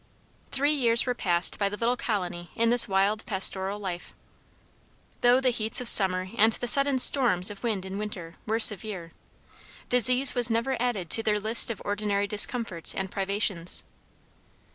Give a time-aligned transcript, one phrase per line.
[0.49, 4.15] Three years were passed by the little colony in this wild pastoral life.
[5.21, 9.11] Though the heats of summer and the sudden storms of wind in winter, were severe,
[9.89, 13.83] disease was never added to their list of ordinary discomforts and privations.